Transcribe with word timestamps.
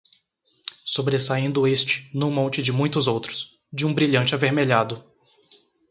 sobressaindo 0.83 1.67
este 1.67 2.09
num 2.11 2.31
monte 2.31 2.63
de 2.63 2.71
muitos 2.71 3.05
outros, 3.07 3.59
de 3.71 3.85
um 3.85 3.93
brilhante 3.93 4.33
avermelhado 4.33 5.03